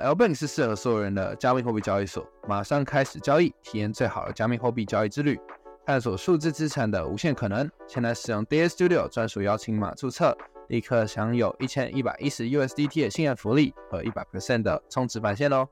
[0.00, 5.38] L Bank 是适合所有人的加密货币交易所，马上开始交易，体验最好的加密货币交易之旅，
[5.84, 7.70] 探索数字资产的无限可能。
[7.86, 10.34] 现在使用 d a Studio 专属邀请码注册，
[10.68, 15.68] 立刻享有一千一百一十 USDT 的信任福利和一百 percent 的充值返现哦。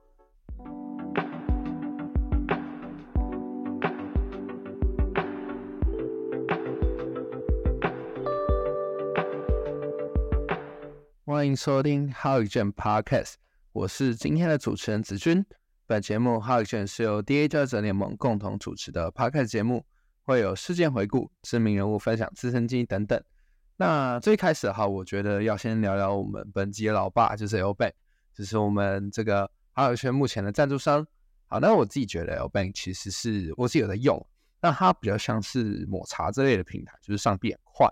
[11.24, 13.34] 欢迎收听 How 卷 Podcast。
[13.78, 15.44] 我是今天的主持人子君。
[15.86, 19.86] 本节目《哈 a 卷》是由 DA 交易者联盟共同主持的 Podcast 节目，
[20.24, 23.22] 会有事件回顾、知名人物分享自身经历等等。
[23.76, 27.92] 那最开始哈，我觉得要先聊聊我们本集的老爸，就是 L Bank，
[28.34, 31.06] 就是我们这个哈 a 卷目前的赞助商。
[31.46, 34.26] 好，那我自己觉得 L Bank 其实是我自己有在用，
[34.60, 37.88] 那它比较像是抹茶这类的平台，就是上币很快。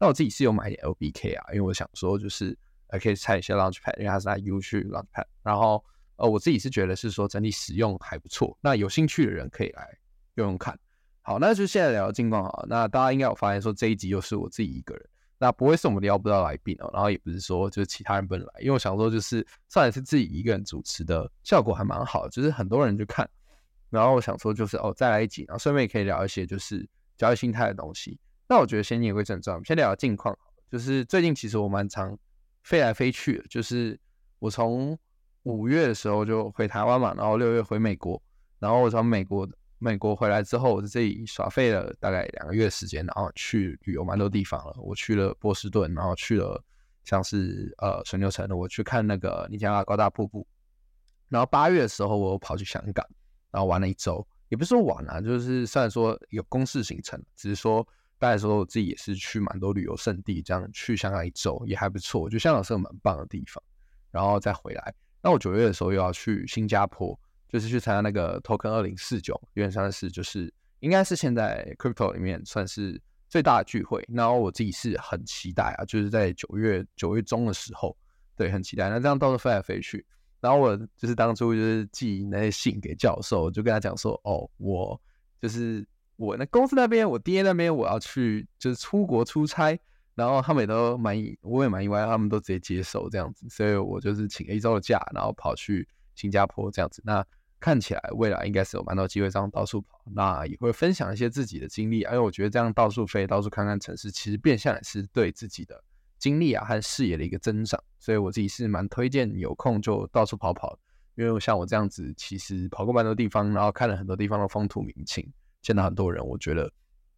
[0.00, 2.58] 那我自己是有买 LBK 啊，因为我想说就是。
[2.90, 5.24] 还可以拆一些 Launchpad，因为它是在 U 去 Launchpad。
[5.42, 5.84] 然后，
[6.16, 8.56] 呃，我自己是觉得是说整体使用还不错。
[8.60, 9.88] 那有兴趣的人可以来
[10.34, 10.78] 用用看。
[11.22, 12.64] 好，那就现在聊近况哈。
[12.68, 16.90] 那大家应该有发现说这一集又是我自己一个人，那不会是我们聊不到来宾哦。
[16.92, 23.28] 然后也不是说就是其他人不能来，因为我想说就是上一次自己一个人主持的效果还蛮好，就是很多人去看。
[23.90, 28.18] 然后我想说就是哦再来一集，然后顺便也可以聊一些就是交易心态的东西。
[28.48, 30.36] 那我觉得先言归正传，先聊近况，
[30.70, 32.18] 就是最近其实我蛮常。
[32.62, 33.98] 飞来飞去，就是
[34.38, 34.98] 我从
[35.44, 38.22] 五月的时候就回台湾嘛，然后六月回美国，
[38.58, 44.74] 然后我从美国美国回来之后，我在这里耍废了大概两个月时间，然后去旅游蛮多地方了。
[44.78, 46.62] 我去了波士顿，然后去了
[47.04, 50.46] 像是呃水牛城，我去看那个尼加拉高大瀑布。
[51.28, 53.06] 然后八月的时候，我又跑去香港，
[53.50, 57.86] 然后玩了一周，也不是说玩啊，就是虽然说有公事行程，只是说。
[58.20, 63.60] 大概说我自己也是去蛮多旅游胜地，这样去香港一周也还不错，我觉得香港是个蛮棒的地方。
[64.10, 74.06] 然后再回来，那我九月的时候又要去新加坡，就是去参加那个 Token 二零四九，有点像是就是应该是现在 Crypto 里面算是最大的聚会。
[74.12, 77.96] 然后我自己是很期待啊，就是在九月九月中的时候，
[78.36, 78.90] 对，很期待。
[78.90, 80.04] 那这样到处飞来飞去，
[80.40, 85.00] 然后我就是当初就是寄那些信给教授，就跟他讲说，哦，我
[85.40, 85.86] 就是。
[86.20, 89.80] 我那公司那边，我爹那边，我要去就是出国出差，
[90.14, 97.00] 然后他们也都蛮意，我也蛮意外，他们都直接接受这样子，所以我就是请了一周的假，然后跑去新加坡这样子。
[97.06, 97.24] 那
[97.58, 105.82] 看起来未来应该是有蛮多机会这样到处跑，那也会分享一些自己的经历，因为我觉得这样到处飞、到处看看城市，其实变相也是对自己的
[106.18, 107.82] 经历啊和视野的一个增长。
[107.98, 110.78] 所以我自己是蛮推荐有空就到处跑跑，
[111.14, 115.26] 因为像我这样子，其实跑过蛮多地方，然后看了很多地方的风土民情。
[115.62, 116.70] 见到很多人，我觉得，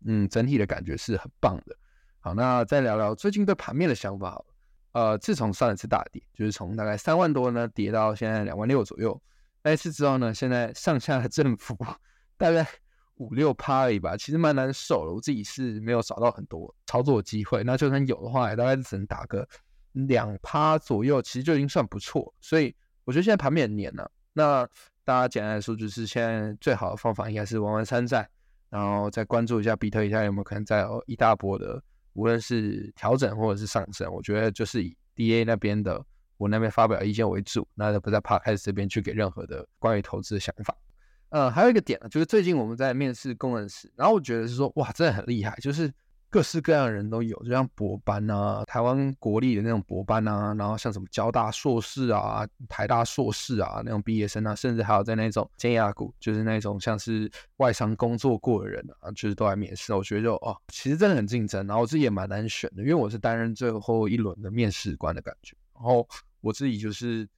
[0.04, 1.76] 嗯，整体的感觉是很棒的。
[2.20, 4.42] 好，那再聊聊最近对盘面的想法。
[4.92, 9.18] 呃，自从上一次大跌，就是从大概三万多呢跌到现在两万六左右，
[9.62, 11.74] 那一次之后呢，现在上下的振幅
[12.36, 12.66] 大概
[13.14, 15.12] 五六趴而已吧，其实蛮难受的。
[15.14, 19.48] 我自己是没有找到很多操作机会，那就算有的话，也大概只能打个
[19.92, 22.34] 两趴左右，其实就已经算不错。
[22.40, 24.10] 所以我觉得现在盘面很黏了。
[24.34, 24.68] 那
[25.04, 28.28] 大家简单来说，就是现在最好的方法应该是玩玩山寨，
[28.70, 31.82] 然后再关注一下比特一下有没有可能再有一大波的，
[32.12, 34.12] 无论是调整或者是上升。
[34.12, 36.04] 我觉得就是以 DA 那边的
[36.36, 40.76] 我那边发表意见为主，那就不在 Park 这边去给任何的关于投资的想法。
[41.30, 45.92] 呃，还有一个点呢，就是最近我们在面试工程师，然后我觉得是说，哇，真的很厉害，就是。
[46.32, 59.92] 各式各样的人都有，就像博班啊，台湾国立的那种博班啊，然后像什么交大硕士啊、台大硕士啊那种毕业生啊，甚至还有在那种尖牙股，就是那种像是外商工作过的人啊，就是都来面试。
[59.92, 65.54] 我觉得就哦，其实真的很竞争，然后我自己也蛮难选的，因为我是担任最后一轮的面试官的感觉。
[65.74, 66.08] 然后
[66.40, 67.28] 我自己就是，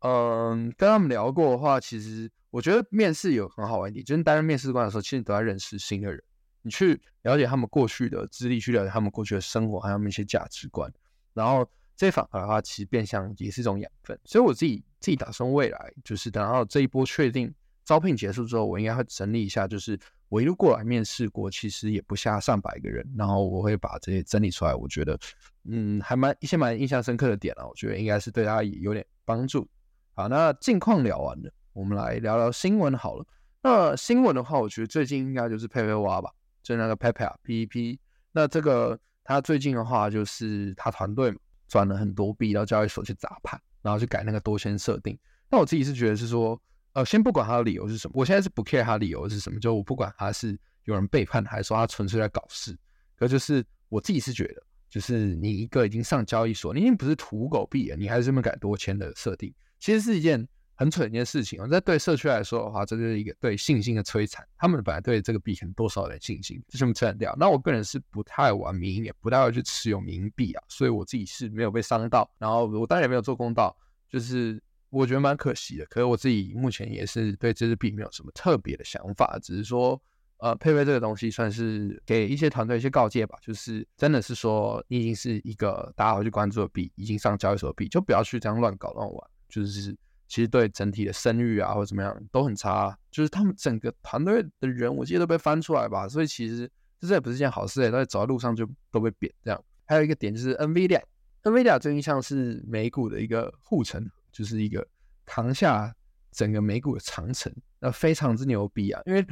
[0.00, 6.22] 嗯，跟他们聊过的话，其实我觉得面试有很好玩一点，就是担任面试官的时候，其实都在认识新的人。
[6.62, 10.92] 你去了解他们过去的资历，去了解他们过去的生活，还有他们一些价值观，
[11.34, 14.18] 然后这反而的话，其实变相也是一种养分。
[14.24, 17.52] 所以我自己自己打算未来，就是等到这一波确定
[17.84, 19.98] 招聘结束之后，我应该会整理一下，就是
[20.28, 24.74] 我一路过来面试过，其实也不下上百个人，然后我会把这些整理出来。
[24.74, 25.18] 我觉得，
[25.64, 29.68] 嗯，还蛮一些蛮印象深刻的点啊，我觉得应该是对大家也有点帮助。
[30.14, 33.26] 好，那近况聊完了，我们来聊聊新闻好了。
[33.62, 36.32] 那新闻的话，我觉得最近应该就是佩佩蛙吧。
[36.62, 37.98] 就那个 Pepe 啊，PEP，
[38.30, 41.34] 那这个他最近的话，就是他团队
[41.68, 45.18] 转了很多币到交易所去砸盘，然后去改那个多签设定。
[45.50, 46.60] 那我自己是觉得是说，
[46.92, 52.78] 呃，先不管他的理由是什么，我现在是不 care 他理由是什么，就我不管他是有人背叛，还是说他纯粹在搞事。
[53.16, 60.48] 可就是我自己是觉得，就是你一个已经上交易所，你已经不是土狗币了，你还是这么改多签的设定，其实是一件。
[60.82, 61.68] 很蠢一件事情哦。
[61.68, 64.44] 在对社区来说的话，这就是一个对信心的摧残。
[64.58, 67.32] 他们本来对这个币可能多少有点信心，就全部摧掉。
[67.38, 72.28] 那我个人是不太玩民也不太会去持有冥币啊，所以我自己是没有被伤到。
[72.38, 73.76] 然后我当然也没有做公道，
[74.08, 75.86] 就是我觉得蛮可惜的。
[75.86, 80.02] 可是我自己目前也是对这支币没有什么特别的想法，只是说。
[80.38, 89.96] 呃，配备这个东西算是给一些团队一些告诫吧，就是真的是说，你已经是一个大家会去关注的币，已经上交易所的币，就不要去这样乱搞乱玩，就是
[90.32, 92.96] 其实对整体的声誉啊或者怎么样都很差。
[93.10, 96.70] 就是他们整个团队的人，我记得都被翻出来吧，所以其实
[97.00, 99.64] 这也不是件好事诶，在走在路上就都被贬这样。
[99.84, 104.88] 还有一个点就是 NVIDIA，NVIDIA 最近像是美股的一个护城，就是一个
[105.26, 105.94] 扛下
[106.30, 109.26] 整个美股的长城，那非常之牛逼啊，因为。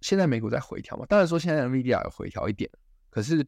[0.00, 1.06] 现在美股在回调嘛？
[1.08, 2.70] 当然说现在 Nvidia 有回调一点，
[3.08, 3.42] 可是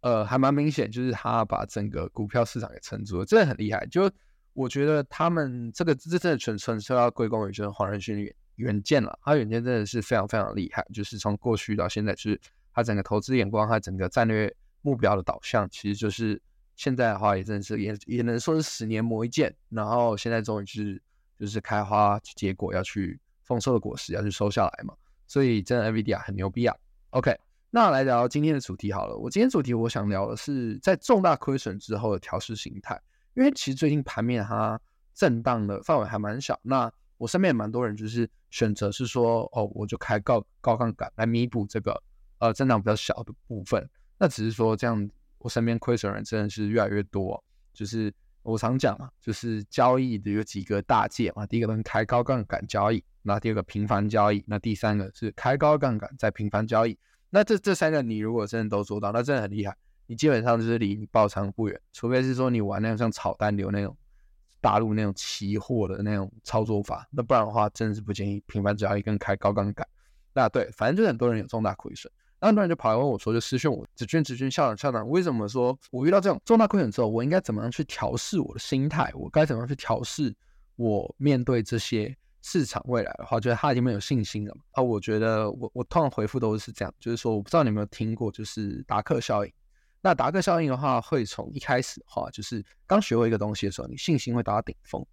[0.00, 3.86] 呃还蛮明显，就是它把整个股票市场给撑住了，真的很厉害。
[3.86, 4.10] 就
[4.54, 10.86] 我觉得他们这个这真的纯纯是要归功于就是黄仁勋远远见了，他远见真的是非常非常厉害。
[10.92, 12.40] 就是从过去到现在，就是
[12.72, 16.40] 他整个投资眼光，他整个战略目标的导向，其实就是
[16.76, 19.54] 现在的话也真的是也也能说是十年磨一剑。
[19.70, 21.00] 然后现在终于是
[21.38, 24.94] 就是开花结果，要去丰收的果实要去收下来嘛。
[25.26, 26.76] 所以真的 NVIDIA 很牛逼啊
[27.10, 27.34] ！OK，
[27.70, 29.16] 那来聊今天的主题好了。
[29.16, 33.00] 我今天主题我想聊的是在重大亏损之后的调试形态，
[33.34, 34.80] 因为其实最近盘面它
[35.14, 36.58] 震荡的范围还蛮小。
[36.62, 42.02] 那我身边也蛮多人就是选择是说，哦，我就开高高杠杆来弥补这个
[42.38, 43.88] 呃震荡比较小的部分。
[44.18, 45.08] 那只是说这样，
[45.38, 47.42] 我身边亏损人真的是越来越多。
[47.72, 48.12] 就是
[48.42, 53.02] 我常讲嘛，就是交易的有几个大界嘛，第一个是开高杠杆交易。
[53.22, 56.98] 那第二个频繁交易，那第三个是开高杠杆再频繁交易。
[57.30, 59.76] 那这这三个你如果真的都做到，那真的很厉害。
[60.06, 63.96] 你基本上就是离你爆仓不远，除非是说你玩那种像炒单流那种
[64.60, 69.86] 大陆那种期货的那种操作法，那不然的话真的是不建议频繁交易跟开高杠杆。
[70.34, 79.10] 那对，反正就是很多人有重大亏损，那很多人就跑来问我说，就私讯我，子君子君校长校长，为什么说我遇到这种重大亏损之后，我应该怎么样去调试我的心态？
[79.14, 80.34] 我该怎么样去调试
[80.76, 82.16] 我面对这些？
[82.44, 84.82] 市场未来的话，觉得他已经没有信心了啊！
[84.82, 89.52] 我觉得我我通常回复都是这样，就是说我不知道你有没有听过，就是达克效应。
[90.04, 95.06] 那达克效应的话，会从一开始的话，就是刚学会一个东西的时候，你信心会达到顶峰，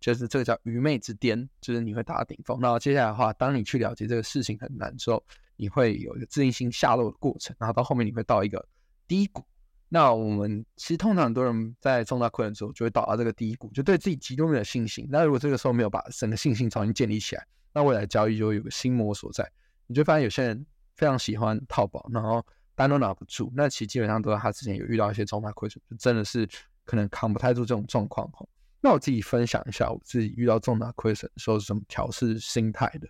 [0.00, 2.58] 就是这个叫愚昧之巅，就是你会达到顶峰。
[2.60, 5.22] 那接下来的话，当你去了解这个事情很难之后，
[5.56, 8.64] 你会有一个自信心下落的过程，然后到后面你会到一个
[9.08, 9.44] 低谷。
[9.88, 15.08] 那我们其实通常很多人在重大困难之后就会倒到这个低谷，就对自己极度没有信心。
[15.10, 19.50] 那如果这个时候没有把整个信心重新建立起来，那未来交易就会有个心魔所在。
[19.86, 20.64] 你就发现有些人
[20.94, 22.44] 非常喜欢套保，然后
[22.78, 23.52] 单都拿不住。
[23.54, 26.48] 那其实基本上都是他之前有遇到一些重大亏损，就真的是
[26.84, 28.46] 可能扛不太住这种状况哈。
[28.80, 33.08] 那我自己分享一下我自己遇到重大亏损的时候是怎么调试心态的。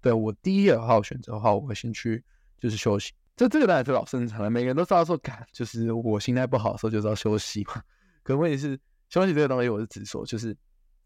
[0.00, 2.22] 对我第一号选择的话，我会先去
[2.60, 3.12] 就是休息。
[3.34, 7.82] 这这个当然是老生常谈，每个人都知道说，干就是我心态不好的时候就知道休息嘛。
[8.22, 8.78] 可问题是，
[9.08, 10.56] 休息这个东西，我是指说，就是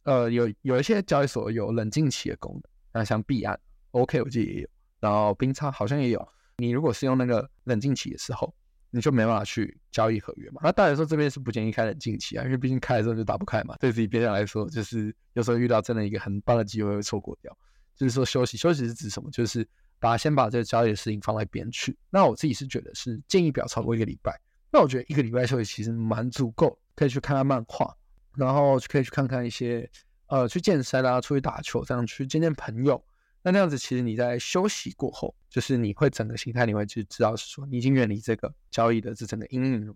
[0.03, 2.63] 呃，有有一些交易所有冷静期的功能，
[2.93, 3.59] 那像币安
[3.93, 4.69] ，OK，我记得也有，
[5.01, 6.29] 然后冰差好像也有。
[6.57, 8.55] 你如果是用那个冷静期的时候，
[8.91, 10.61] 你就没办法去交易合约嘛。
[10.65, 13.77] 那当然说这边是不建议开冷静期啊，因为毕竟开的时候就打不开嘛。
[13.79, 17.57] 对自己边上来说，就是有时候遇到真的一个很棒的机会会错过掉。
[17.95, 19.31] 就是说休息，休息是指什么？
[19.31, 19.67] 就是。
[20.03, 21.97] 把先把这个交易的事情放在边去。
[22.11, 24.37] 那我自己是觉得是建议不要超过一个礼拜。
[24.69, 27.97] 那我觉得一个礼拜休息其实蛮足够，可以去看看漫画，
[28.37, 29.89] 然后可以去看看一些
[30.27, 33.01] 呃去健身啊，出去打球，这样去见见朋友。
[33.43, 39.95] 那那样子其实你在休息过后，就是你会整个心态你会去知道是说你已经远离这个交易的这整个阴影了，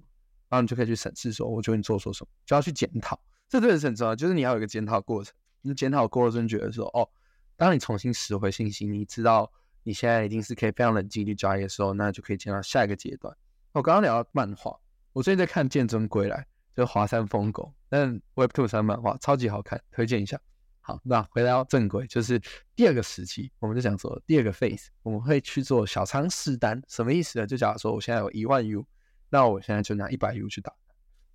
[0.49, 3.21] 然后你就可以去审视说，我觉得你做错什么，就要去检讨。
[3.49, 5.35] 这真的是很重要，就是你要有一个检讨过程。
[5.63, 7.09] 你检讨过程觉得说，哦，
[7.57, 9.51] 当你重新拾回信心，你知道。
[9.89, 13.33] 你现在一定是可以非常冷静去交易的时候，那就可以进到下一个阶段。
[13.71, 14.77] 我刚刚聊到漫画，
[15.13, 16.39] 我最近在看《剑尊归来》，
[16.77, 20.41] 就是华山疯狗，但 Web Two 三漫画超级好看，推荐一下。
[20.87, 22.41] 好，那回到正轨，就是
[22.77, 27.47] 第二个时期，我们就讲说第二个 phase，我们会去做小仓试单，什么意思呢？
[27.49, 28.87] 就假如说我现在有一万 U，
[29.29, 30.73] 那我现在就拿一百 U 去打，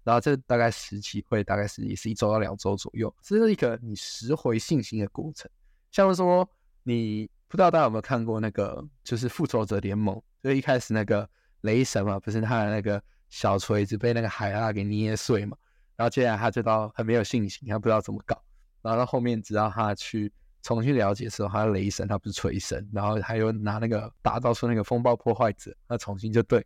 [0.05, 5.51] 然后这大概时期会大概是也是一周到两周左右，这是一个你拾回信心的过程。
[5.91, 6.49] 像说
[6.83, 7.29] 你。
[7.51, 11.29] 不知道大家有没有看过那个，就是复仇者联盟，就一开始那个
[11.63, 15.57] 雷神嘛，不是他的那个小锤子被那个海拉给捏碎嘛，
[15.97, 18.41] 然后接下来他就到很没有信心，他不知道怎么搞，
[18.81, 20.31] 然后到后面直到他去
[20.63, 26.65] 重新了解的时候，他雷神他不是锤神，然后他又拿那个打造出那个风暴破坏者，他重新就对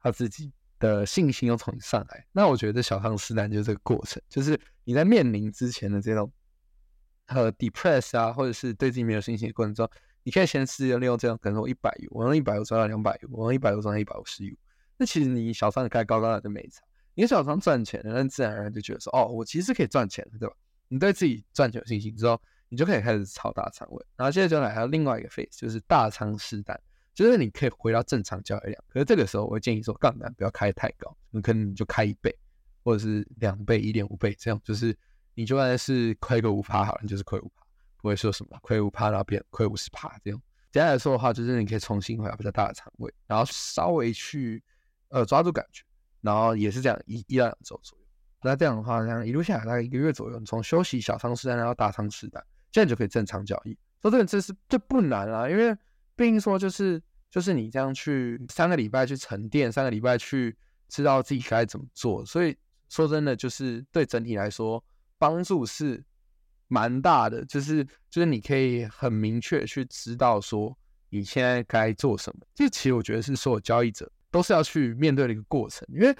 [0.00, 2.26] 他自己的信心又重新上来。
[2.32, 6.30] 那我觉得小康试难就是这个过程，就是你在面临之前的这种
[7.26, 9.88] 呃 depress 啊，或者是对自己没有信心的过程中，
[10.22, 14.42] 你可以先试着利用这样，可能说一百我用一百我赚到两百我用一百我赚到一百五十。
[14.96, 16.82] 那其实你小仓开高高的就没差，
[17.14, 20.54] 你小仓赚钱，那自然而然就觉得说，哦，我其实可以赚钱的，对吧？
[20.88, 24.06] 你对自己赚钱有信心之后，你就可以开始炒大仓位。
[24.16, 26.78] 然后现在就来还有另外一个 phase，就是大仓试单，
[27.14, 28.84] 就是你可以回到正常交易量。
[28.88, 32.34] 可是这个时候，我会建议说，杠杆不要开太高，你可能你就开一倍，
[32.82, 34.96] 或者是两倍、一点五倍这样，就是
[35.34, 37.64] 你就算是亏个五趴好了，你就是亏五趴，
[38.02, 40.40] 不会说什么亏五趴然后变亏五十趴这样。
[40.72, 44.62] 简单来说的话，就是你可以重新回到比较大的仓位，然后稍微去
[45.08, 45.84] 呃抓住感觉，
[46.20, 48.03] 然后也是这样一一到两周左右。
[48.44, 53.74] 那这样的话，这样一路下来大概一个月左右，你从休息小仓试单到大仓试单，这样就可以正常交易。
[54.02, 55.74] 说这个这是这不难啊，因为
[56.14, 60.54] 毕竟说就是就是你这样去三个礼拜去沉淀，三个礼拜去
[60.88, 62.54] 知道自己该怎么做，所以
[62.90, 64.84] 说真的就是对整体来说
[65.16, 66.04] 帮助是
[66.68, 70.76] 蛮大的，就是就是你可以很明确去知道说
[71.08, 72.46] 你现在该做什么。
[72.54, 76.14] 这其实我觉得是所有交易者都是要去面对的一个过程，因为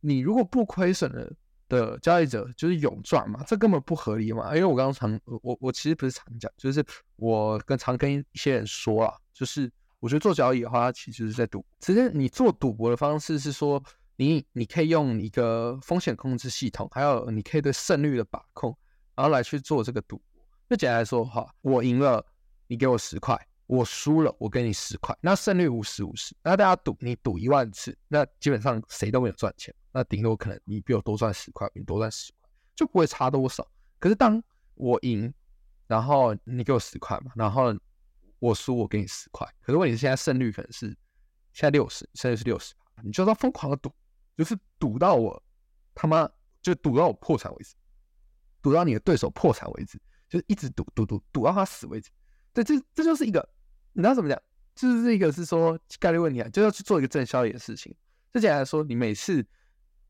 [0.00, 1.30] 你如果不亏损了。
[1.68, 4.54] 的交易者就是永赚嘛，这根本不合理嘛。
[4.54, 6.84] 因为我刚刚常我我其实不是常讲，就是
[7.16, 9.70] 我跟常跟一些人说啊，就是
[10.00, 11.64] 我觉得做交易的话，其实是在赌。
[11.80, 13.82] 其实你做赌博的方式是说，
[14.16, 18.76] 你你可以用一个风险控制系统，还有你可以对胜率的把控，
[19.14, 20.44] 然后来去做这个赌博。
[20.70, 22.24] 就简单来说的话，我赢了，
[22.66, 23.38] 你给我十块。
[23.66, 33.66] 我输了，我给你十块，那胜率五十五十，那大家赌，你赌一万次，那基本上谁都没有赚钱，那顶多可能你比我多赚十块，你多赚十块，就不会差多少。
[33.98, 34.40] 可是当
[34.74, 35.32] 我赢，
[35.88, 37.74] 然后你给我十块嘛，然后
[38.38, 40.86] 我输，我给你十块，可是问题是现在胜率可能是
[41.52, 43.92] 现在六十，胜率是六十，你就要疯狂的赌，
[44.36, 45.42] 就是赌到我
[45.92, 46.28] 他妈
[46.62, 47.74] 就赌到我破产为止，
[48.62, 52.10] 赌到你的对手破产为止，就是一直赌赌赌赌到他死为止。
[52.52, 53.46] 对，这这就是一个。
[53.96, 54.38] 你知道怎么讲？
[54.74, 57.96] 就是这个是说概率问题啊，就要去做一个正效益的事情。
[58.30, 59.42] 就简单来说，你每次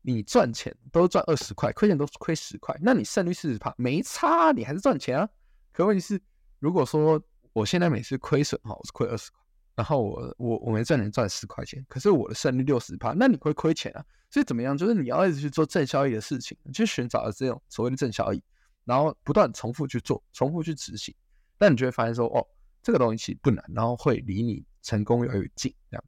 [0.01, 5.29] 你赚钱都赚二十块，亏钱都亏十块，那你胜率四十趴，没差，你还是赚钱啊。
[5.71, 6.21] 可问题是，
[6.59, 7.17] 如果说
[7.53, 9.39] 我现在每次亏损哈，我是亏二十块，
[9.75, 14.03] 然后我我我没赚钱赚十块钱，可是我的胜率六十趴，那你会亏钱啊。
[14.29, 14.77] 所以怎么样？
[14.77, 18.43] 就是你要一直去做正效益的事情，去寻找这种所谓的正效益，
[18.83, 21.15] 然后不断重复去做，重复去执行，
[21.57, 22.45] 那你就会发现说，哦。
[22.87, 25.69] 这个东西其实不难，然后会离你成功越来越近。
[25.91, 26.03] 这样，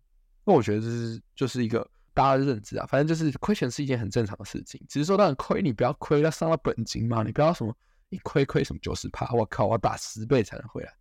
[0.45, 2.85] 那我觉得这是就是一个大家的认知啊。
[2.85, 7.75] 反正就是亏钱是一件很正常的事情，只是说当然亏你不要亏要伤到本金嘛，你不要什么
[8.07, 10.93] 一亏亏什么九十趴，我靠，我打十倍才能回来。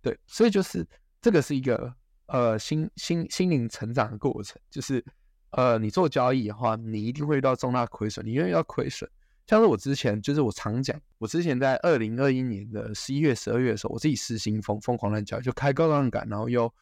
[0.00, 0.86] 对，所以就是
[1.20, 1.92] 这个是一个
[2.26, 5.04] 呃心心心灵成长的过程，就是
[5.50, 9.10] 呃你做交易的话，你一定会遇到重大亏损，你愿意要亏损。
[9.46, 16.72] 像是我之前，就是我常讲，我之前在二零二一年的十一月、十二月的时候，我自己失心疯，疯狂乱交，就开高杠杆，然后又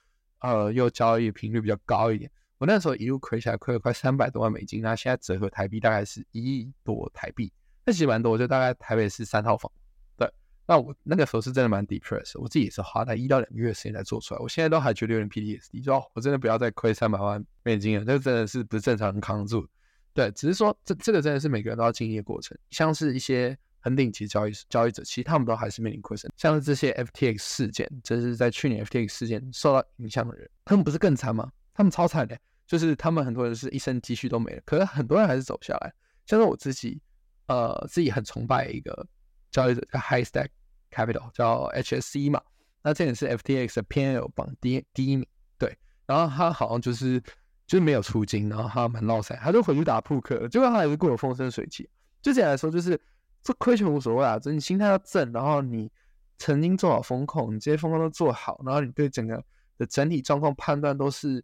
[0.40, 2.30] 呃又交易频率比较高一点。
[2.58, 7.52] 我那时候一路亏下来，亏了快三百多万美金，那现在折合台币大概是一亿多台币，
[7.84, 9.68] 那其实蛮多，就大概台北市三套房。
[10.16, 10.32] 对，
[10.64, 19.66] 那我那个时候是真的蛮 depressed，我自己也是花了一到两个月时间才做出来，我现在都还觉得有点 PTSD，说我真的不要再亏三百万美金了，这真的是不正常人扛得住。
[20.14, 22.56] 对，只是说这这个真的是每个人都要经历的过程。
[22.70, 26.30] 像是一些很顶级交易交易者，其实他们都还是面临亏损。
[26.36, 31.50] 像是这些 FTX 事件，就是在去年 FTX 事件受到影响的人，他们不是更惨吗？
[31.72, 35.92] 他们超惨的，就是他们很多人是一生积蓄都没了，可是很多人还是走下来。
[36.26, 37.00] 像是我自己，
[37.46, 39.06] 呃，自己很崇拜一个
[39.50, 40.48] 交易者叫 High Stack
[40.90, 42.40] Capital，叫 HSC 嘛。
[42.82, 45.26] 那这也是 FTX 的 PL 榜第第一名。
[45.56, 47.22] 对，然后他好像就是。
[47.72, 51.88] 就是没有出金，然后他蛮闹塞，他就回去打扑克，结果他还是过得风生水起。
[52.20, 53.00] 就简单来说，就是
[53.42, 55.90] 这亏钱无所谓啊，就你心态要正，然后你
[56.36, 59.42] 曾经做好风控，你这些风控都做好，然后你对整个
[59.78, 61.42] 的整体状况判断都是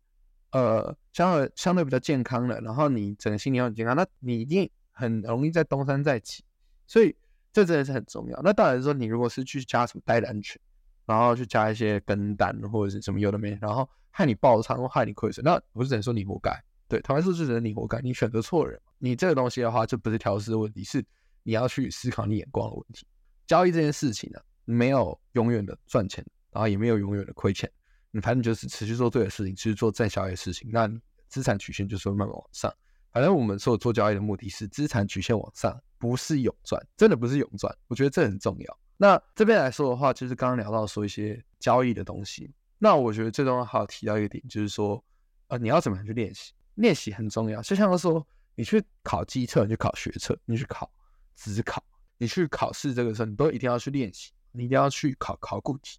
[0.50, 6.44] 呃相对相对比较健康的，然后你整个心理很健康，那你一定很容易在东山再起。
[6.86, 7.16] 所以
[7.54, 8.38] 这真的是很重要。
[8.44, 10.60] 那当然说，你如果是去加什么代单权，
[11.06, 13.88] 然后去加一些跟单或者是什么有的没，然后。
[14.18, 16.50] 害你爆仓或害你亏损，那我只能说你活该。
[16.88, 18.76] 对，台湾是只能你活该，你选择错人。
[18.98, 21.00] 你这个东西的话，就不是调试的问题，是
[21.44, 23.06] 你要去思考你眼光的问题。
[23.46, 27.70] 交易这件事情呢，没有永远的赚钱，然后也没有永远的亏钱。
[28.10, 30.90] 你反正就是持续做对的事情，持续做正效益的事情，那
[31.28, 32.74] 资产曲线就是会慢慢往上。
[33.12, 37.72] 反正我们所有做交易的目的是资产曲线往上，不是永赚，真的不是永赚。
[37.86, 38.78] 我觉得这很重要。
[38.96, 42.52] 那这边来说的话，就是刚刚聊到说一些交易的东西。
[42.78, 45.04] 那我觉得最重要还要提到一个点，就是说，
[45.48, 46.52] 呃，你要怎么样去练习？
[46.76, 47.60] 练习很重要。
[47.62, 50.90] 就像说，你去考机测，你去考学测，你去考
[51.34, 51.82] 职考，
[52.16, 54.32] 你去考试这个时候，你都一定要去练习。
[54.50, 55.98] 你一定要去考考古题，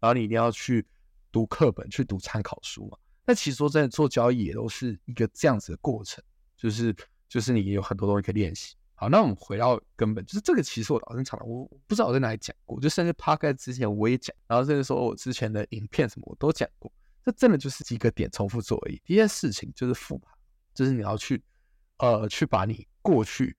[0.00, 0.86] 然后你一定要去
[1.30, 2.96] 读课本，去读参考书嘛。
[3.26, 6.24] 那其实说真的，做交易也都是一个这样子的过程，
[6.56, 6.96] 就是
[7.28, 8.74] 就是你有很多东西可以练习。
[9.00, 16.92] 好，那我们回到根本，就是这个其实我老生常谈我不知道我在哪里讲过，就甚至 p a r k 之前我也讲，然后甚至说我之前的影片什么我都讲过，
[17.24, 19.00] 这真的就是几个点重复做而已。
[19.02, 20.30] 第一件事情就是复盘，
[20.74, 21.42] 就是你要去
[21.96, 23.56] 呃去把你过去，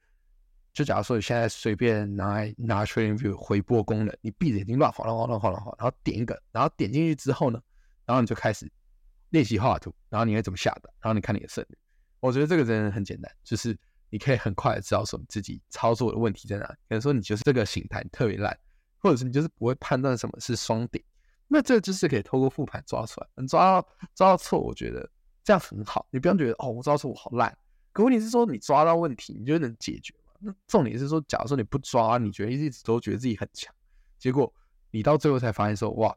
[0.73, 7.59] 就假如说你现在随便拿来拿 Trading View 回播功能，你闭着眼睛乱晃乱晃乱晃乱晃，然后点一个，然后点进去之后呢，
[8.05, 8.71] 然后你就开始
[9.29, 11.75] 练习画图，然后你会怎么下的，然后你看你的胜率。
[12.19, 13.75] 我觉得这个真的很简单，就是。
[14.11, 16.65] 你可以很快的知道说你自己操作的问题在哪。
[16.67, 18.55] 可能说你就是这个形态特别烂，
[18.99, 21.01] 或者是你就是不会判断什么是双顶，
[21.47, 23.27] 那这就是可以透过复盘抓出来。
[23.35, 25.09] 能抓到抓到错，我觉得
[25.45, 26.05] 这样很好。
[26.11, 27.57] 你不用觉得哦，我抓错我好烂。
[27.93, 30.33] 可问题是说你抓到问题，你就能解决嘛？
[30.39, 33.73] 那重点是说，假如说你不抓，你觉得一直都觉得自己很强，
[34.19, 34.53] 结果
[34.91, 36.13] 你到最后才发现说哇，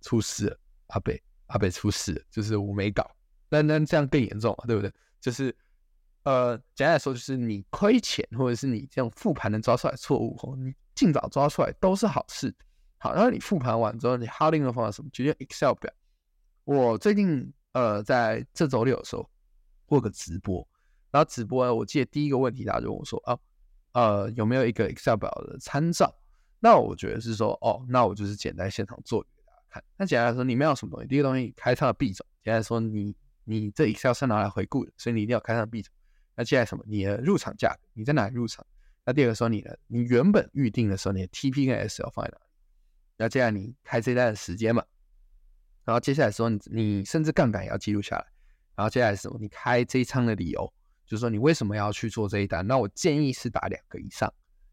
[0.00, 3.08] 出事了，阿北阿北出事了，就是我没搞。
[3.48, 4.92] 那那这样更严重了，对不对？
[5.20, 5.56] 就是。
[6.26, 12.52] 呃，简单来说，就是你亏钱，或者是你这种复盘能抓出来错误，哦，你尽早抓出来都是好事。
[12.98, 15.08] 好，然后你复盘完之后，你还有另一个方法什么？
[15.12, 15.88] 就用 Excel 表。
[16.64, 19.30] 我最近呃，在这周六的时候
[19.84, 20.66] 过个直播，
[21.12, 23.38] 然后直播呢，我记得第一个问题，大家就问我说，啊，
[23.92, 26.12] 呃，有没有一个 Excel 表的参照？
[26.58, 29.84] 那我觉得是说，哦，那我就是简单现场做给大家看。
[29.96, 31.06] 那简单来说，里面有什么东西？
[31.06, 32.26] 第一个东西，开仓的币种。
[32.42, 33.14] 简单来说，你
[33.44, 35.94] 你这 Excel 是拿来回顾的，所以你一定要开仓币种。
[36.36, 36.84] 那接下来什么？
[36.86, 38.64] 你的入场价格，你在哪里入场？
[39.04, 42.44] 那第二个说你的，你原本预定的时候，你的 TP 跟 S 要放在哪里？
[43.16, 44.84] 那接下来你开这一单的时间嘛？
[45.84, 48.26] 然后接下来说你你甚至杠杆也要记录下来。
[48.74, 49.38] 然后接下来什么？
[49.40, 50.70] 你开这一仓的理由，
[51.06, 52.66] 就是说你为什么要去做这一单？
[52.66, 54.30] 那我建议是打两个以上。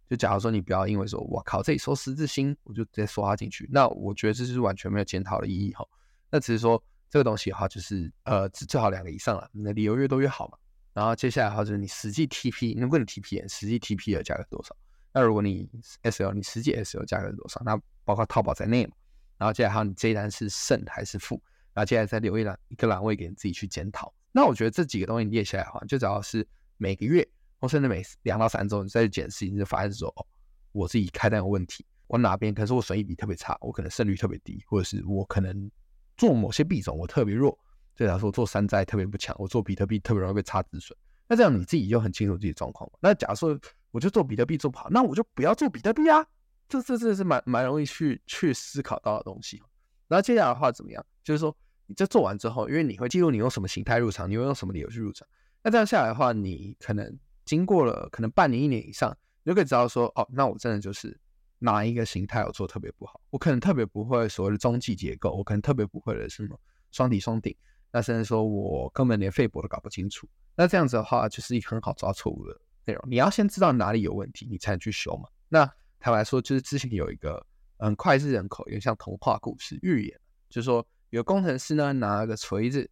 [0.09, 3.69] 就假如说你不要因为说我靠这里收十字星，我就直接刷进去。
[3.71, 5.87] 那我觉得这是完全没有检讨的意义哈。
[6.29, 9.49] 那只是说这个东西的话，就是呃最好两个以上了。
[9.53, 10.57] 你的理由越多越好嘛。
[10.93, 14.75] 然后接下来的话就是你实际 TP，如果你 TP，实际 TP 的价格多少？
[15.11, 15.69] 那如果你
[16.03, 17.61] SL，你实际 SL 价格是多少？
[17.65, 18.93] 那包括淘宝在内嘛。
[19.37, 21.41] 然后接下来还有你这一单是胜还是负？
[21.73, 24.13] 然后接下来再留一栏一个栏位给你自己去检讨。
[24.31, 27.27] 那我觉得这几个东西列下来的话，就只要是每个月
[27.59, 30.25] 或甚至每两到三周你再去检视，你就发现说哦，
[30.71, 35.69] 我自己开单有问题，我哪边可是我损益比特别差，我可能胜率特别低，或者是我可能
[36.15, 37.57] 做某些币种我特别弱。
[37.95, 40.97] 对他说做山寨特别不强，我做比特币特别容易被差止损。
[41.27, 43.57] 那这样你自己就很清楚自己状况那假如说
[43.91, 46.25] 我就做比特币做不好，那我就不要做比特币啊。
[46.67, 49.61] 这这这是蛮蛮容易去去思考到的东西。
[50.07, 51.05] 然后接下来的话怎么样？
[51.23, 55.27] 就是说你这做完之后，因为你会记录你用什么形态入场，你会用什么理由去入场。
[55.61, 61.17] 那这样下来的话，你可能经过了可能半年一年以上，你就可以知道说哦，那我真的就是
[61.59, 66.59] 哪一个形态我做特别不好，我可能特别不会所谓的中继结构，我可能特别不会的什么
[66.91, 67.55] 双底双顶。
[67.95, 73.03] 那甚至说我根本连肺搏都搞不清楚，那这样子的话就是一很好抓错误的内容。
[73.07, 75.29] 你要先知道哪里有问题，你才能去修嘛。
[75.47, 75.63] 那
[75.99, 77.45] 坦白说，就是之前有一个
[77.77, 82.89] 嗯脍炙人口，有像童话故事预言，就是说有工程师呢拿了个锤子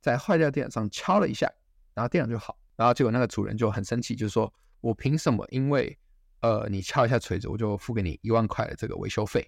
[0.00, 1.52] 在坏掉电脑上敲了一下，
[1.92, 5.98] 然后电脑就好，然后结果那个主人就很生气，就是说我凭什么因为
[6.42, 9.44] 呃你敲一下锤子，我就付给你一万块的这个维修费？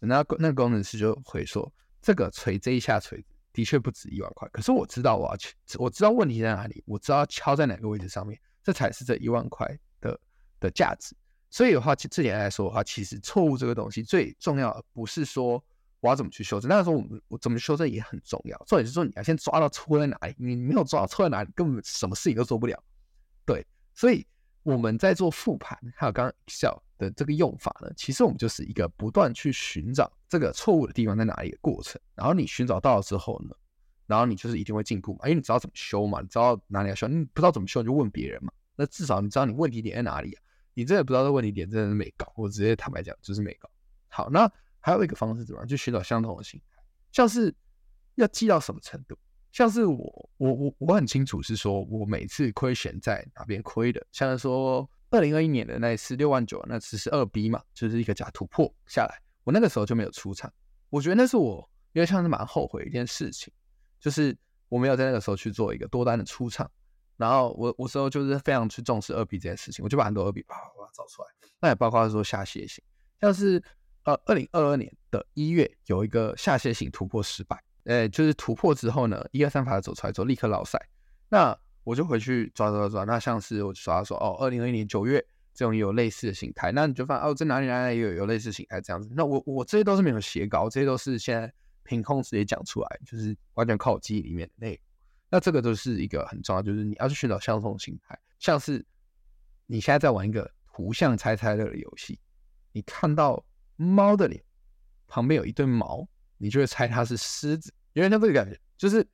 [0.00, 3.34] 那那个工程师就回说，这个锤这一下锤子。
[3.58, 9.66] 的确不止一万块，可是我知道我要去，我知道问题在哪里，我知道敲在哪个位置上面，这才是这一万块
[10.00, 10.16] 的
[10.60, 11.12] 的价值。
[11.50, 15.60] 所以的话，这点来说的话，其实错误这个东西最重要的不是说
[15.98, 18.56] 我要怎么去修正，那个时候我们我怎么修正也很重要。
[18.64, 22.80] 重点是说你要先抓到错在哪里，你没有抓到错在哪里，根本什么事情都做不了。
[23.44, 24.24] 对，所以
[24.62, 30.12] 我们在做复盘，还有刚刚笑的这个用法呢，其实我们就是一个不断去寻找。
[30.28, 33.56] 这个错误的地方在哪里的过程，然后你寻找到了之后呢，
[34.06, 40.42] 然后你就是一定会进步嘛，因为你知道怎么修嘛，你知道哪里要修，你不知道怎么修你就问别人嘛，那至少你知道你问题点在哪里啊，
[40.74, 43.70] 你真的不知道这问题点真的是没搞，我直接坦白讲就是没搞。
[44.08, 47.54] 好，那还有一个方式怎么样，就寻找相同的心态，像是
[48.16, 49.16] 要记到什么程度，
[49.52, 59.20] 像是我我我我很清楚是说我每次亏钱在哪边亏的，像是说二零二一年的那一次六万九，那次是二 B 嘛，就是一个假突破下来。
[59.44, 60.52] 我那个时候就没有出场，
[60.90, 63.52] 我觉得那是我因为像是蛮后悔一件事情，
[63.98, 64.36] 就是
[64.68, 66.70] 我没有在那个时候去做一个多单的出场，
[67.16, 70.62] 然后我我时候就是非常去重视二 B 这件事情，我就把很多二 B 啪啪
[70.94, 71.28] 找出来，
[71.60, 72.84] 那也包括说下楔形，
[73.20, 73.62] 像是
[74.04, 77.58] 呃二零二二年的一月有一个下楔形突破失败，
[77.88, 80.78] 呃就是突破之后呢，一二三法走出来之后立刻落赛，
[81.28, 85.26] 那我就回去抓抓抓，那像是我就抓说哦二零二一年九月。
[85.54, 89.10] 这种有类似的形态，那你就发现哦，在哪里哪里也有有类似形态这样子。
[89.12, 94.78] 那我我这些都是没有写稿，这些都是现在凭空直接讲出来，就是完全靠我记忆里面的内容。
[95.28, 98.86] 那这个都是一个很重要，就是你要去寻找相同的形态，像是
[99.66, 102.20] 你现在在玩一个图像猜猜乐的游戏，
[102.70, 104.40] 你看到猫的脸
[105.08, 109.06] 旁边有一对毛，你就会猜它是狮子，有点像这个感觉，就是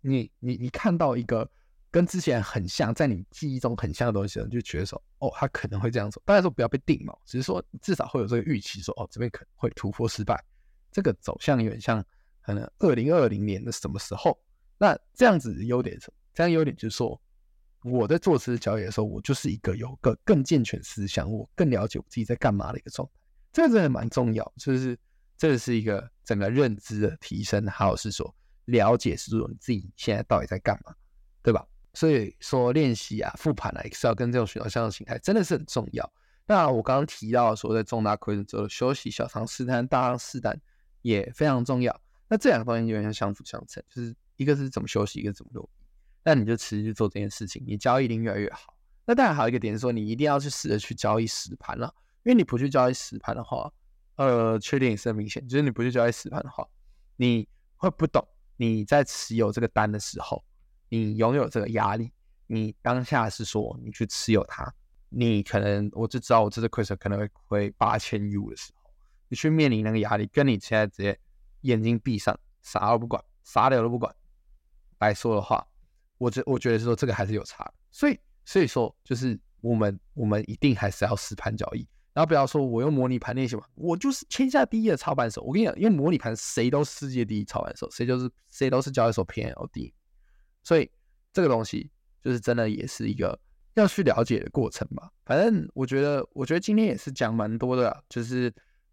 [0.00, 1.48] 你你你看到一个
[1.90, 6.22] 跟之前很像，在你记忆中很像的东西，你就觉得说，哦，它可能会这样做。
[6.26, 10.42] 当然说不要被定锚，只是说至少会有这个预期，说哦，这边可能会突破失败。
[10.90, 12.04] 这个走向有点像
[12.42, 14.38] 可能二零二零年的什么时候。
[14.78, 16.14] 那这样子优点什么？
[16.34, 17.18] 这样优点就是说，
[17.82, 23.14] 我在做次交易的时候，我就是一个有个更健全思想，我更了解我自己在干嘛的一个状态。
[23.52, 24.98] 这个真的蛮重要，就是
[25.36, 28.34] 这是一个整个认知的提升，还有是说
[28.66, 30.94] 了解是说你自己现在到底在干嘛，
[31.42, 31.66] 对吧？
[31.94, 36.12] 所以说练习啊、复盘啊，Excel 跟这种寻找相的形态真的是很重要。
[36.46, 40.60] 那我刚刚提到说，在重大亏损之后休息，小仓试单、大量试单
[41.02, 42.00] 也非常重要。
[42.28, 44.14] 那这两个东西有点像相辅相成，就是。
[44.36, 45.86] 一个是怎么休息，一个怎么落地，
[46.22, 48.76] 那你就持续做这件事情，你交易一定越来越好。
[49.06, 51.90] 那当然还有一个点是说，你一定要去试着去交易实盘了，
[52.22, 53.72] 因为你不去交易实盘的话，
[54.16, 56.66] 呃，缺点也是很明显，就是你不去交易实盘的话，
[57.16, 58.26] 你会不懂
[58.56, 60.42] 你在持有这个单的时候，
[60.88, 62.10] 你拥有这个压力，
[62.46, 64.72] 你当下是说你去持有它，
[65.08, 68.90] 你可能我就知道我这次亏损可能会亏八千 U 的时候，
[69.28, 71.18] 你去面临那个压力，跟你现在直接
[71.60, 74.14] 眼睛闭上，啥都不管，啥流都不管。
[74.98, 75.66] 来说的话，
[76.16, 85.42] 我觉我觉得说这个还是有差，所以所以说就是我们我们一定还是要实盘交易，然后不要说我用模拟盘练习嘛，我就是天下第一的操盘手。
[85.42, 89.92] 我跟你讲，因为模拟盘谁都是世界第一操盘手，谁就是谁都是交易所 P L D，
[90.62, 90.90] 所以
[91.34, 91.90] 这个东西
[92.24, 93.38] 就是真的也是一个
[93.74, 95.10] 要去了解的过程吧。
[95.26, 98.50] 反正我觉得我觉得今天也是讲蛮多的，就是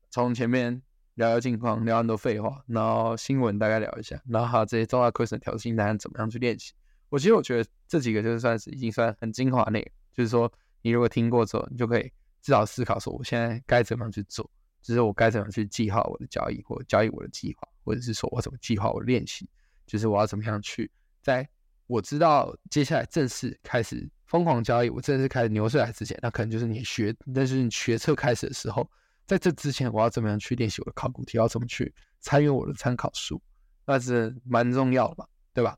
[0.10, 0.82] 从前面。
[1.16, 6.74] 聊聊近况，聊很多废话，然后新闻大概聊一下，然后还有这些重大亏损调薪单怎么样去练习。
[7.10, 12.12] 我其实我觉得这几个就是算是已经算很精华内容，就是说你如果听过之后，你就可以
[12.43, 14.47] 至少思考说我现在该怎么样去做，
[14.84, 19.49] 就是我该怎么样去计划我的交易，或交易我的计划，或者是说我怎么计划我练习，
[19.88, 20.91] 就是我要怎么样去
[21.23, 21.49] 在
[21.88, 28.88] 我知道接下来正式开始疯狂交易，我正式开始牛市来之前，那可能就是你学，那是你学车开始的时候。
[29.25, 31.38] 在这之前，我要怎么样去练习我的考古题？
[31.38, 33.41] 要怎么去参与我的参考书？
[33.86, 35.77] 那是蛮重要的嘛，对吧？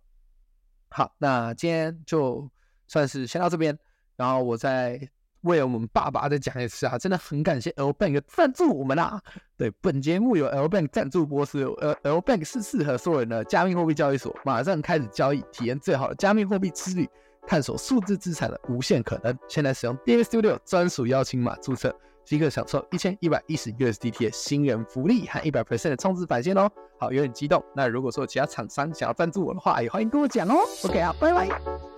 [0.90, 2.52] 好，那今天就
[2.88, 3.78] 算是先到这边，
[4.16, 5.00] 然后我再
[5.46, 6.98] 为我们爸爸再讲一次啊！
[6.98, 9.20] 真的很感谢 L Bank 赞助我们啊！
[9.58, 17.10] 对，本节目有 L Bank 赞助播出，L L Bank 是适合所有人的加密货币交易所，马上开始交易，体验最好的加密货币之旅，
[17.48, 19.38] 探索数字资产的无限可能。
[19.48, 21.96] 现在使用 d a Studio 专属邀请码注册。
[22.26, 26.68] 即可享受一千一百一十 USDT 的新人福利和一百 percent 的充值返现哦！
[26.98, 27.64] 好，有点激动。
[27.76, 30.56] 那如果说其他厂商想要赞助我的话，也欢迎跟我讲哦。
[30.86, 31.95] OK 啊，拜拜。